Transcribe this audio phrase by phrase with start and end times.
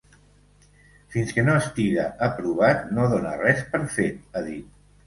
[1.15, 4.71] Fins que no estiga aprovat no done res per fet, ha dit.